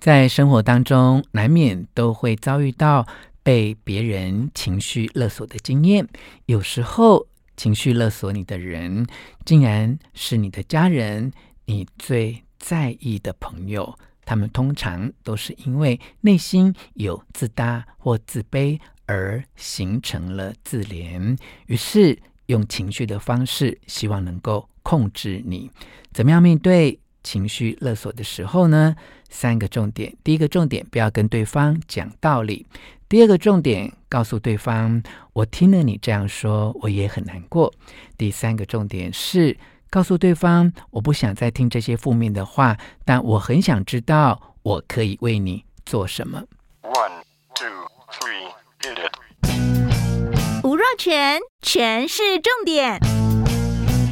[0.00, 3.06] 在生活当中，难免都会遭遇到
[3.42, 6.08] 被别人情绪勒索的经验。
[6.46, 9.06] 有时候，情绪勒索你的人，
[9.44, 11.30] 竟然是你的家人，
[11.66, 13.94] 你最在意的朋友。
[14.24, 21.36] 他们通常都是因为内心有自大或自卑而形成了自怜，
[21.66, 25.70] 于是用情绪的方式，希望能够控制你。
[26.12, 28.94] 怎么样面对情绪勒索的时候呢？
[29.28, 32.66] 三个重点：第一个重点，不要跟对方讲道理；
[33.08, 35.02] 第二个重点，告诉对方，
[35.32, 37.70] 我听了你这样说，我也很难过；
[38.18, 39.56] 第三个重点是。
[39.92, 46.44] 告诉对方，我不想再听这些负面的话，但我很想知道我可以为你做什么。
[46.82, 47.22] One,
[47.56, 47.66] two,
[48.12, 48.52] three,
[48.82, 50.62] hit it.
[50.62, 53.00] 吴若权，全是重点，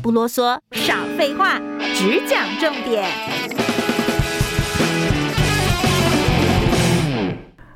[0.03, 1.59] 不啰嗦，少废话，
[1.95, 3.05] 只讲重点。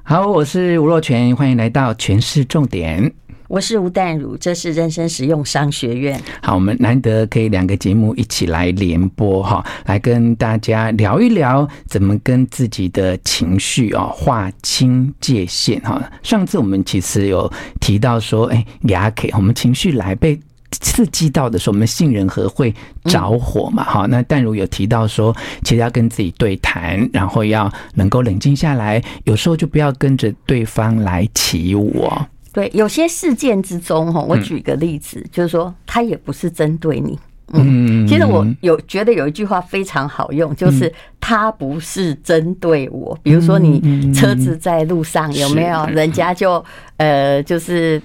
[0.05, 3.13] 好，我是吴若权，欢迎来到全市重点。
[3.49, 6.19] 我是吴淡如，这是人生实用商学院。
[6.43, 16.01] 好，我们难得可以两个节目一起来联播哈，来跟大家聊一聊怎么跟自己的情绪啊划清界限哈。
[16.23, 20.39] 上次我们其实有提到说，哎，牙 K，我们情绪来被
[20.81, 24.07] 刺激到的时候，我们杏仁核会着火嘛哈。
[24.07, 32.27] 那淡如有提到说，其实要跟自己对谈，然后要能够冷静下来，有时候就不要跟着对方来起舞哦。
[32.53, 37.19] 对，有些事件之中，哈，我举个例子，就是说，他也不是针对你，
[37.53, 46.63] 嗯，其实我有觉得有一句话非常好用，就是他不是针对我，比如说你车子在路上有没有，人家就
[46.97, 48.01] 呃，就是。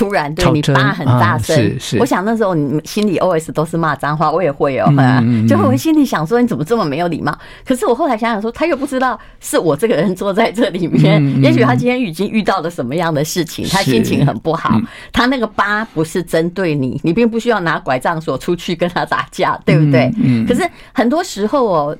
[0.00, 7.36] 突然对你爸很大声，啊，是是，我想那时候你心里 OS 都是骂脏话，我也会哦，嗯，就我心里想说你怎么这么没有礼貌？
[7.66, 14.80] 可是我后来想想说，他又不知道是我这个人坐在这里面，嗯，也许他今天已经遇到了什么样的事情，他心情很不好。
[15.12, 20.10] 他那个疤不是针对你，你并不需要拿拐杖锁出去跟他打架，对不对？
[20.48, 21.98] 可是很多时候哦，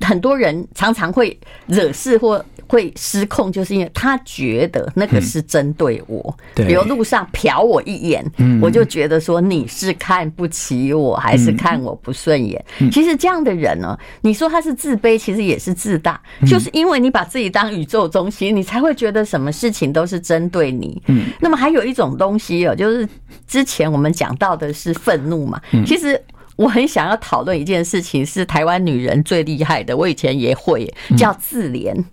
[0.00, 2.44] 很多人常常会惹事或。
[2.66, 6.34] 会失控，就是因为他觉得那个是针对我。
[6.54, 8.24] 比如路上瞟我一眼，
[8.60, 12.64] 我就觉得说你是看不起我，还是看我不顺眼？
[12.90, 21.00] 其实这样的人呢，你说他是自卑，其实也是自大，就是因为你把自己当宇宙中心，你才会觉得什么事情都是针对你。
[21.40, 23.06] 那么还有一种东西哦，就是
[23.46, 25.60] 之前我们讲到的是愤怒嘛。
[25.84, 26.20] 其实
[26.56, 31.92] 我很想要讨论一件事情，是台湾女人最厉害的，我以前也会叫自怜。
[31.92, 32.04] 嗯，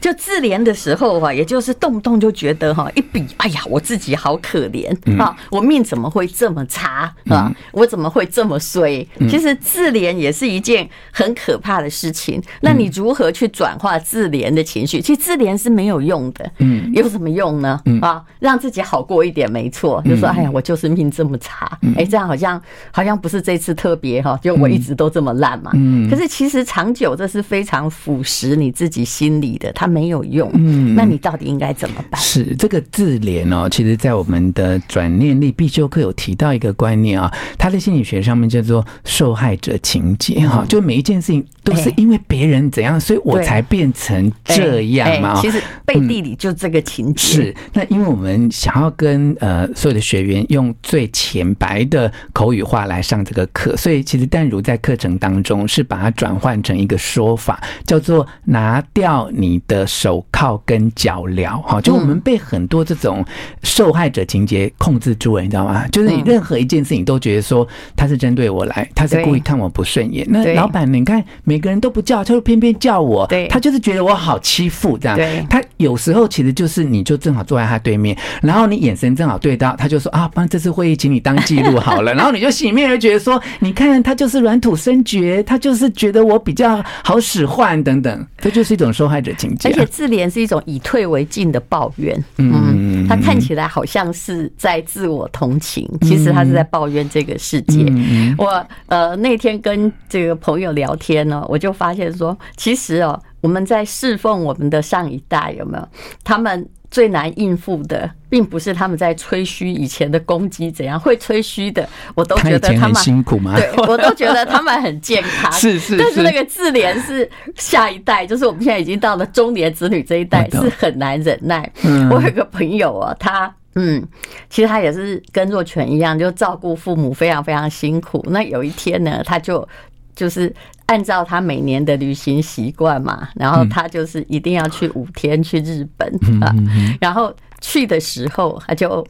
[0.00, 4.90] 就自怜的时候啊，也就是动不动就觉得哈，一比，哎呀，我自己好可怜
[5.20, 7.52] 啊，我命怎么会这么差啊？
[7.72, 9.06] 我怎么会这么衰？
[9.28, 12.42] 其实自怜也是一件很可怕的事情。
[12.62, 15.00] 那你如何去转化自怜的情绪？
[15.00, 17.78] 其实自怜是没有用的，嗯，有什么用呢？
[18.00, 20.02] 啊，让自己好过一点，没错。
[20.06, 25.70] 就说，哎呀，我就是命这么差，哎，这样好像好像不是这次特别哈，就我一直都这么烂嘛。
[25.74, 29.01] 嗯，可是其实长久这是非常腐蚀你自己。
[29.04, 32.20] 心理的他没有用，嗯，那你到底应该怎么办？
[32.20, 45.40] 是这个自怜哦，其实，在我们的转念力必修课有提到一个观念啊，他的心理学上面叫做受害者情节哈，就每一件事情都是因为别人怎样，所以我才变成这样嘛。
[45.40, 47.22] 其实背地里就这个情节。
[47.22, 58.80] 是那，因为我们想要跟呃所有的学员用最浅白的口语化来上这个课，所以其实淡如在课程当中是把它转换成一个说法，叫做拿。
[58.92, 63.24] 掉你的手铐跟脚镣，哈，就我们被很多这种
[63.62, 65.88] 受害者情节控制住了，你知道吗？
[65.88, 70.26] 就是你任何一件事情都觉得说他是针对我来，他是故意看我不顺眼。
[70.28, 75.18] 那老板，你看每个人都不叫，他就偏偏叫我，对他就是觉得我好欺负这样。
[75.18, 82.14] 对他有时候其实就是你就正好坐在他对面，然后你眼神正好对到，他就说啊，帮这次会议请你当记录好了。
[82.16, 88.90] 然后你就心里面就觉得说，你看他就是软土生绝，他就是觉得我比较好使唤等等，这就是一种。
[88.92, 92.24] 受害者情节，而且自怜是一种以退为进的抱怨。
[92.36, 97.90] 嗯，他看起来好像是在自我同情，其实他是在抱怨这个世界。
[98.36, 105.88] 我呃那天跟这个朋友聊天呢，我就发现说，其实哦，我们在侍奉我们的上一代，有没有
[106.24, 106.68] 他们？
[106.92, 113.54] 最难应付的，并不是他们在吹嘘以前的攻击怎样，会吹嘘的，我都觉得他们很辛苦吗？
[113.56, 115.50] 对，我都觉得他们很健康。
[115.58, 121.66] 是是，但是那个自怜是下一代，就是我们现在已经到了中年子女这一代，是很难忍耐。
[122.10, 124.06] 我有个朋友啊，他嗯，
[124.50, 128.22] 其实他也是跟若泉一样，就照顾父母非常非常辛苦。
[128.28, 129.66] 那有一天呢，他就。
[130.14, 130.54] 就是
[130.86, 136.08] 按照他每年的旅行习惯嘛，然后他就是一定要去五天去日本
[136.42, 136.54] 啊，
[137.00, 139.06] 然后去的时候他就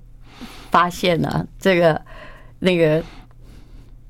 [0.70, 2.00] 发现了这个
[2.58, 3.02] 那个。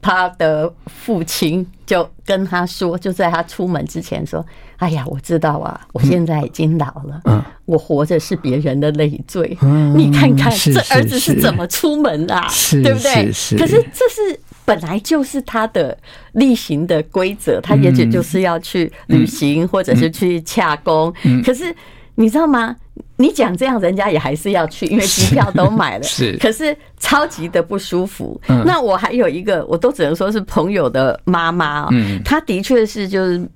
[0.04, 4.44] 他的父亲就跟他说，就在他出门之前说
[4.78, 9.56] ：“哎呀，我知道啊，我现在已经老了，嗯，我活着是别人的累赘。
[9.94, 12.48] 你看看这儿子是怎么出门啊，
[12.82, 13.26] 对不对？
[13.56, 15.96] 可是这是本来就是他的
[16.32, 21.12] 例行的规则，他也许就是要去旅行或者是去洽公。
[21.44, 21.74] 可是
[22.14, 22.76] 你知道吗？”
[23.16, 26.02] 你讲这样，人家也还是要去，因为机票都买了。
[26.04, 28.40] 是，可是超级的不舒服。
[28.66, 31.86] 那我还有一个，我都只能说是朋友的妈妈。
[31.92, 33.48] 嗯，她的确是就是。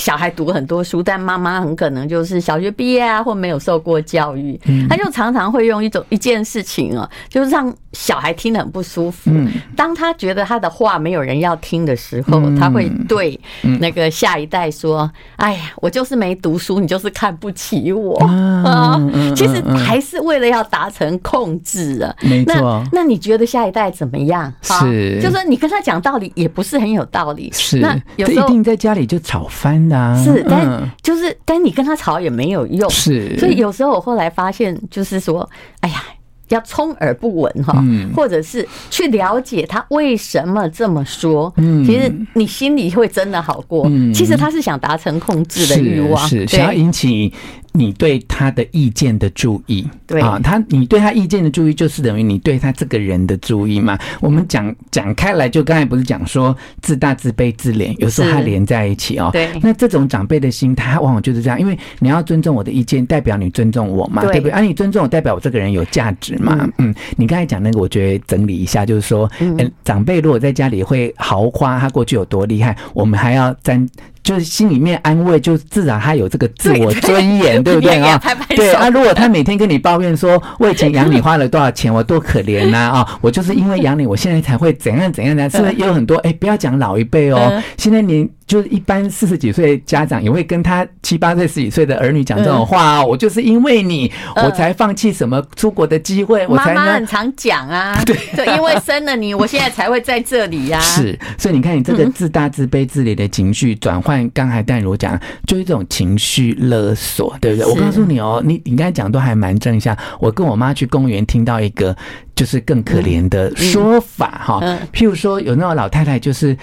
[0.00, 4.58] 小孩读很多书，但妈妈很可能就是小学毕业啊，或没有受过教育，
[4.88, 9.30] 他就常常会用一种一件事情啊，就是让小孩听得很不舒服。
[9.76, 13.38] 当他觉得他的话没有人要听的时候，他会对
[13.78, 18.16] 那个下一代说：“哎呀，我就是没读书，你就是看不起我
[18.64, 18.98] 啊。
[19.36, 22.14] ”其实还是为了要达成控制啊。
[22.22, 22.82] 没错。
[22.90, 24.50] 那你觉得下一代怎么样？
[24.62, 27.50] 是，就是你跟他讲道理也不是很有道理。
[27.52, 29.89] 是，那有时候一定在家里就吵翻。
[30.24, 35.48] 是，但就是，但你跟他吵也没有用，是，所以有时候我后来发现，就是说，
[35.80, 36.02] 哎呀。
[36.50, 37.80] 要充耳不闻哈，
[38.12, 41.52] 或者是去了解他为什么这么说。
[41.58, 43.84] 嗯，其实你心里会真的好过。
[43.86, 47.32] 嗯，其实他是想达成控制的欲望，是想要引起
[47.72, 49.86] 你对他的意见的注意。
[50.06, 53.98] 对啊，他你对他意见的注意，就是等于你对他这个人的注意嘛。
[54.20, 59.30] 我们讲讲开来，就刚才不是讲说自大、自卑、自怜，有时候他连在一起哦。
[59.32, 64.50] 对，那这种长辈的心态，他往往就是这样，因为你要尊重我的意见，代表你尊重我嘛，对不对？
[64.50, 66.36] 而你尊重我，代表我这个人有价值。
[66.38, 73.86] 嘛，嗯，你刚才讲那个，我觉得整理一下，就是说，嗯，长辈如果在家里会豪夸他过去有多厉害，我们还要沾。
[74.22, 78.20] 就是心里面安慰，就自然他有这个自我尊严， 对不对啊？
[78.48, 83.08] 对啊，如果他每天跟你抱怨说，我以前养你花了多少钱，我多可怜呐啊！
[83.20, 86.16] 我就是因为养你，我现在才会怎样怎样的，是不是也有很多？
[86.18, 93.04] 哎，不要讲老一辈哦，现在你就是一般四十几岁家长也会跟他七八岁、十几岁的儿女讲这种话啊！
[93.04, 96.74] 我就是因为你，我才放弃什么出国的机会，我才能。
[96.74, 100.80] 妈妈很常讲啊， 对，就因为生了你，我现在才会在这里呀。
[100.82, 104.28] 是，所以你看，你这个自大、自卑、自怜的情绪转换。
[104.30, 105.16] 刚才淡如讲，
[105.46, 107.70] 就是这种情绪勒索，对不对？
[107.70, 109.96] 我告诉你哦，你你刚才讲都还蛮正向。
[110.18, 111.96] 我跟我妈去公园，听到一个
[112.34, 114.60] 就是更可怜的说法哈，
[114.92, 116.56] 譬如说有那种老太太，就是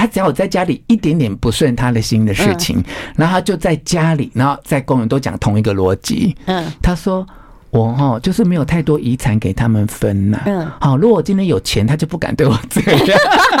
[0.00, 2.82] 她只要我在家里一点点不顺他的心的事情，
[3.16, 6.34] 然后他就在家里，然后在公园都讲同一个逻辑。
[6.46, 7.26] 嗯，他说。
[7.72, 10.40] 我哈就是没有太多遗产给他们分呐。
[10.44, 13.00] 嗯，好，如果我今天有钱，他就不敢对我这样。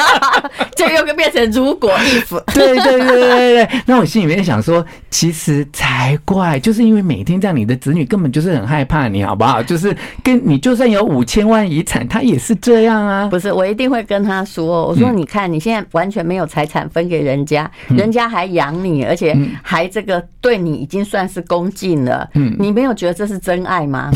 [0.74, 2.42] 这又会变成如果 if。
[2.52, 9.62] 对对对对对，那我心里面想说，其实才怪，就是因为每天这样，你的子女根本就是很害怕你，好不好？
[9.62, 13.28] 就是跟你就算有五千万遗产，他也是这样啊。
[13.28, 22.28] 不是，我一定会跟他说，我说你看你现在完全没有财产分给人家，人家还养你，而且还这个对你已经算是恭敬了。
[22.34, 24.10] 嗯，你没有觉得这是真爱吗？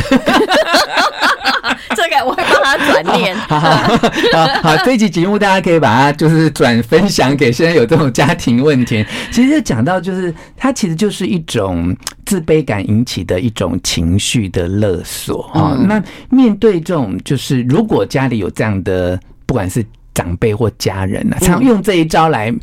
[1.94, 3.36] 这个我会帮他转念。
[3.36, 9.04] 好好这一集节目大家可以把它就是转分享给现在有这种家庭问题。
[9.30, 11.96] 其实讲到就是，它其实就是一种
[12.26, 15.76] 自卑感引起的一种情绪的勒索哈。
[15.88, 22.54] 那面对这种，就是如果家里有这样的，不管是长辈或家人呢，常用这一招来。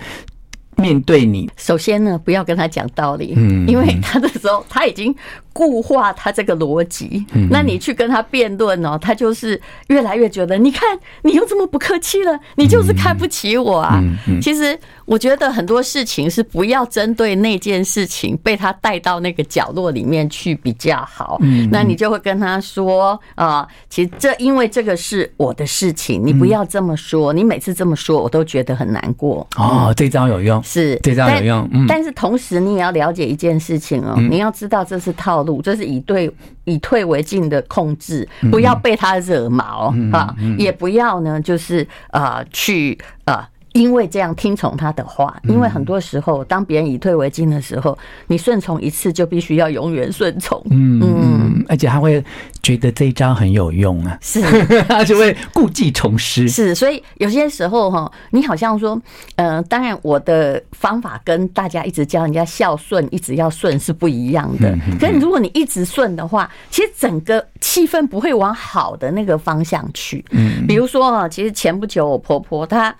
[0.78, 5.14] 面对你，首先呢，不要跟他讲道理，嗯，因为他的时候他已经
[5.54, 14.02] 固化他这个逻辑，嗯，那你去跟他辩论哦，他就是越来越觉得，你看你又这么不客气了，你就是看不起我啊。
[14.42, 21.38] 其实我觉得很多事情是不要针对那件事情被他带到那个角落里面去比较好。
[21.42, 29.46] 嗯，那你就会跟他说啊，其实这因为这个是我的事情，你不要这么说，你每次这么说我都觉得很难过。
[29.58, 30.62] 哦，这招有用。
[30.64, 36.32] 是这招有用，嗯，但是同时你也要了解一件事情哦，你要知道这是套路，这是以对
[36.64, 43.44] 以退为进的控制，不要被他惹毛啊，也不要呢，就是呃去呃，
[43.74, 51.51] 因为这样听从他的话，因为很多时候当别人以退为进的时候，你顺从一次就必须要永远顺从，嗯嗯。
[51.62, 52.24] 嗯，而且他会
[52.62, 54.42] 觉得这一招很有用啊，是，
[54.90, 56.48] 他就会故技重施。
[56.48, 59.00] 是，所以有些时候哈，你好像说，
[59.36, 64.78] 呃，当然我的方法跟大家一直教人家孝顺，一直要顺是不一样的。
[65.00, 70.24] 可是如果你一直顺的话，其实整个气氛不会往好的那个方向去。
[70.32, 72.96] 嗯，比如说啊，其实前不久我婆婆她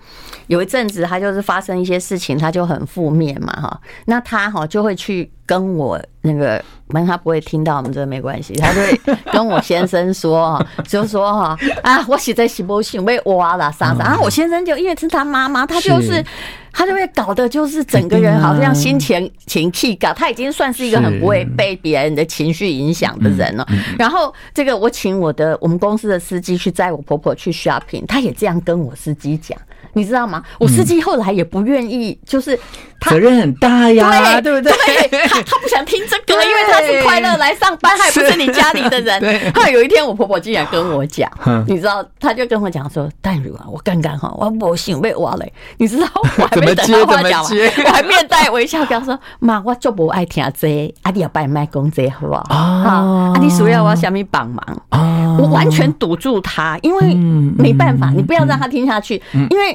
[0.46, 5.30] 有一阵子她就是发生一些事情，她就很负面嘛哈，那她哈就会去。
[5.44, 9.00] 跟我那个，反正他不会听到我们这个没关系，他就会
[9.32, 14.04] 跟我先生说， 就说哈啊，我实在是不行，被挖了啥啥。
[14.04, 16.24] 啊，我先生就因为是他妈妈，他就是
[16.72, 23.66] 他就会搞的就是整个人好像心情情气感，他已经算是一个很不会被别人的情绪影响的人了。
[23.98, 29.58] 然后这个我请我的我们公司的司机去载我婆婆去 shopping，他也这样跟我司机讲。
[29.94, 30.42] 你知道吗？
[30.58, 32.58] 我司机后来也不愿意，就是
[33.00, 34.72] 责任很大呀，对不对？
[35.08, 39.20] 对，他他不想听这个，因为他是快乐来上班，还不是你家里的人。
[39.54, 41.30] 后来有一天，我婆婆竟然跟我讲，
[41.66, 47.52] 你知道，他就跟我讲说：“淡如啊，我刚刚哈，我不想被挖嘞。”你知道，我还没 等他话讲完，
[47.86, 52.42] 我还面带微笑跟他说：“妈，我就不爱听这，啊，你要拜麦公这好不好？
[52.48, 55.36] 啊，你需要我下面帮忙啊？
[55.38, 57.14] 我完全堵住他，因为
[57.56, 59.20] 没办法，你不要让他听下去，
[59.50, 59.71] 因为。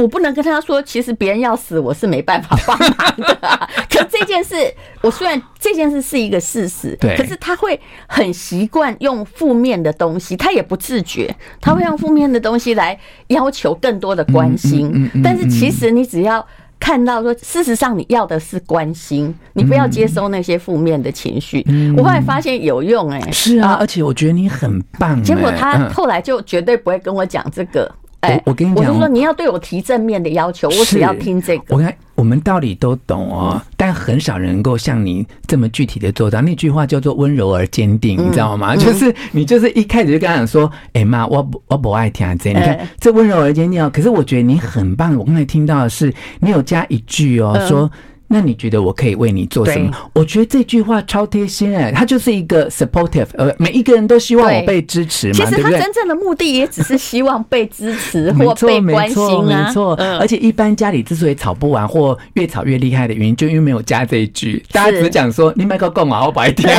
[0.00, 3.68] 我不能跟他说，其实别人要死，我是没办法帮忙的。
[3.90, 4.54] 可这件事，
[5.02, 15.10] 我虽然这件事是一个事实， 对，可是他会很习惯用负面的东西，他也不自觉，他会用负面的东西来要求更多的关心。
[15.22, 16.44] 但是其实你只要
[16.78, 21.64] 看到说，事实上你要的是关心，你不要接收那些负面的情绪。
[21.96, 25.22] 我后来发现有用，哎，是啊，而且我觉得你很棒。
[25.22, 27.90] 结果他后来就绝对不会跟我讲这个。
[28.20, 31.64] 哎，我跟你讲，我就说你要对我提正面的要求，我只要听这个。
[31.74, 36.42] 我看我们道理都懂哦，但很少人能够像你这么具体的做到。
[36.42, 38.76] 那句话叫做温柔而坚定，你知道吗？
[38.76, 43.90] 就是你就是一开始就跟他讲说，哎妈，我我不爱听这，你看这温柔而坚定哦。
[43.90, 47.90] 可是我觉得你很棒，我刚才听到的是你有加一句哦，说。
[48.32, 49.90] 那你觉得我可以为你做什么？
[50.12, 55.56] 我觉得这句话超贴心哎，他就是一个 supportive，呃，每一个人都希望我被支持嘛，对不对？
[55.56, 66.72] 其实他真正的目的也只是希望被支持 或被关心啊，没错，而且一般家里之所以吵不完或越吵越厉害的原因，就因为没有加这一句，大家只讲说你买个够啊，我白天。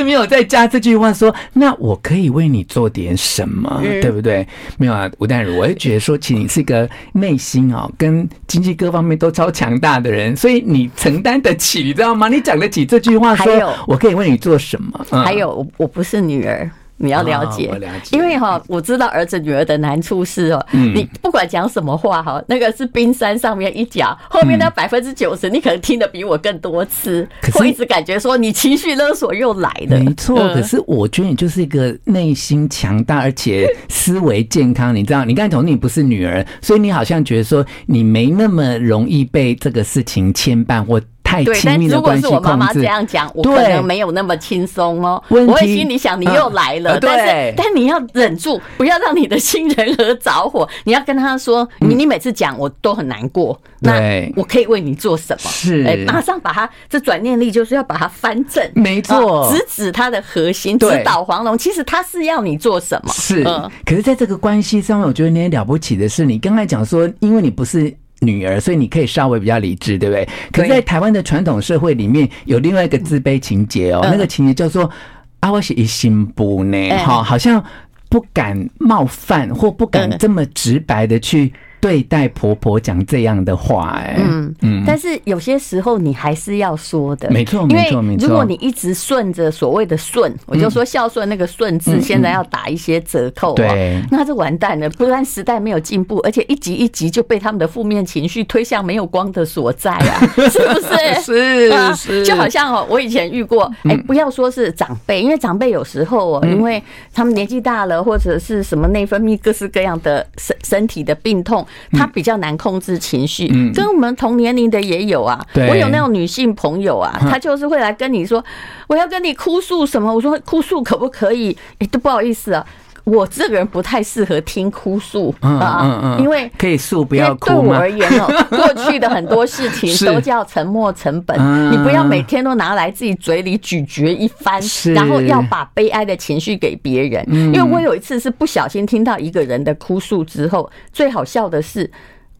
[0.00, 4.46] 就是没有再加这句话说，那我可以为你做点什么，嗯、对不对？
[4.78, 12.28] 没有啊，吴淡如，我也觉得说，其实你是一个内心啊、喔，跟经济各方面都超强大的人，所以你承担得起，你知道吗？
[12.28, 15.06] 你讲得起这句话，说我可以为你做什么？
[15.10, 16.70] 还有，我我不是女儿。
[17.02, 27.26] 你要了解，了解，因为哈，我知道儿子女儿的难处是哦，你不管讲什么话哈，那个是冰山上面一角，后面那百分之九十你可能听得比我更多次，
[27.58, 29.98] 我一直感觉说你情绪勒索又来了。
[29.98, 41.00] 没错，可是我觉得你就是一个内心强大而且思维健康，你知道，你刚才同你不是女儿，所以你好像觉得说你没那么容易被这个事情牵绊或。
[41.44, 45.22] 对，但如果是我妈妈这样讲，我可能没有那么轻松哦。
[45.28, 50.68] 我会心里想，你又来了，但是但你要忍住，不要让你的新人和着火。
[50.84, 53.92] 你要跟他说，你你每次讲我都很难过，那
[54.36, 55.50] 我可以为你做什么？
[55.50, 61.56] 是，哎，马上把它这转念力就是要把它翻正，没错，直指他的核心，直捣黄龙。
[61.56, 63.12] 其实他是要你做什么？
[63.12, 63.44] 是，
[63.84, 67.94] 可是在这个关系上面，我觉得你很了不起的是，你刚才讲说，因为你不是。
[68.20, 70.28] 女儿，所以你可以稍微比较理智，对不对？
[70.52, 74.88] 可是，在台湾的传统社会里面，有另外一个自卑情节哦，那个情节叫做
[75.40, 77.62] “啊，我是一心不呢”，哈，好像
[78.08, 81.52] 不敢冒犯或不敢这么直白的去。
[81.80, 88.28] 对待婆婆讲这样的话，哎，嗯嗯，但是有些时候你还是要说的，没错，没错，没错。
[88.28, 94.90] 如果你一直顺着所谓的顺，我就说孝顺那个顺字，现在要打一些折扣，对，那就完蛋了。
[94.90, 101.20] 不然时代没有进步，而且一集一集就被他们的负面情绪推向没有光的所在啊， 是不是？
[101.22, 106.82] 是是，就好像哦，我以前遇过，哎，不要说是长辈，因为长辈有时候哦，因为
[107.14, 111.66] 他们年纪大了，或者是什么内分泌各式各样的身身体的病痛。
[111.92, 115.44] 他比较难控制情绪，跟我们同年龄的也有啊。
[115.68, 118.44] 我有那种女性朋友啊，她就是会来跟你说，
[118.88, 120.14] 我要跟你哭诉什么？
[120.14, 121.56] 我说哭诉可不可以？
[121.78, 122.66] 哎，都不好意思啊。
[123.04, 127.46] 我这个人不太适合听哭诉啊，因为可以诉不要哭。
[127.46, 131.36] 对我而言哦， 过去的很多事情都叫沉没成本，
[131.72, 134.60] 你不要每天都拿来自己嘴里咀嚼一番，
[134.94, 137.24] 然后要把悲哀的情绪给别人。
[137.30, 141.90] 因为我有一次是不小心听到一个人的哭诉之后，最好笑的是。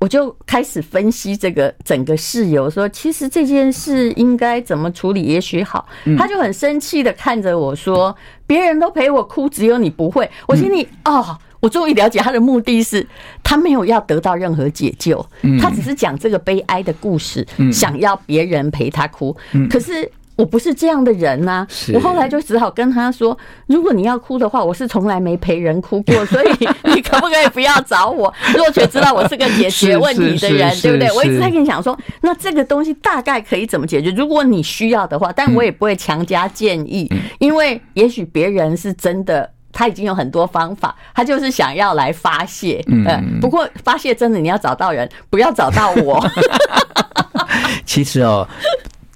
[0.01, 5.87] 我就开始分析这个整个事由，说其实这件事应该怎么处理，也许好。
[6.19, 8.17] 他就很生气的看着我说
[8.49, 13.07] ：“别人都陪我哭，只有你不会。”我心里哦，我终于了解他的目的是，
[13.45, 15.25] 他没有要得到任何解救，
[15.61, 19.37] 他只是讲这个悲哀的故事，想要别人陪他哭。
[19.71, 20.11] 可是。
[20.41, 23.37] 我不是这样的人呐、啊，我后来就只好跟他说
[23.69, 26.49] ：“如果你要哭的话，我是从来没陪人哭过，所以
[26.95, 28.33] 你可不可以不要找我？
[28.57, 31.13] 若雪知道我是个解决问题的人，对不对？
[31.13, 34.11] 我一直在跟你讲说，那这个东西大概可以怎么解决？
[34.13, 37.07] 如果你需要的话，但我也不会强加建议，
[37.39, 42.83] 因为也许别人是真的，他已经有很多方法，他就是想要来发泄。
[42.89, 43.05] 嗯，
[43.43, 46.27] 不过发泄真的你要找到人，不要找到我。
[47.85, 48.49] 其实哦。”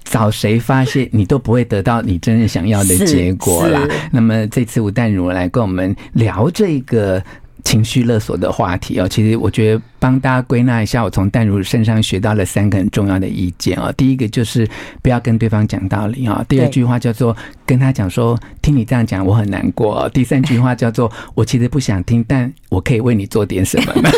[0.05, 3.85] 找谁发泄，你都不会得到你真正想要的结果啦。
[4.11, 7.21] 那么这次吴淡如来跟我们聊这个
[7.63, 13.91] 情绪勒索的话题哦，其实我觉得帮大家归纳一下，我从淡如身上学到了三个很重要的意见哦。
[13.97, 14.69] 第一个就是
[15.01, 16.45] 不要跟对方讲道理啊。
[16.47, 17.35] 第二句话叫做
[17.65, 20.07] 跟他讲说，听你这样讲我很难过。
[20.09, 24.09] 第三句话叫做我其实不想听，但我可以为你做点什么呢？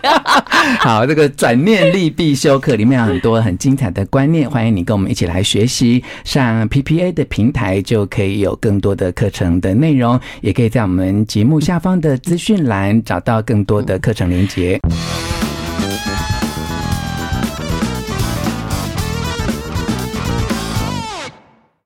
[0.80, 6.02] 好，这个转念力必修课里面有很多很精彩的观念，欢迎你跟我们一起来学习。
[6.24, 14.48] 上 PPA 的平台就可以有更多的课程的内容，也可以在我们节目下方的资讯栏找到更多的课程连
[15.10, 15.49] 结。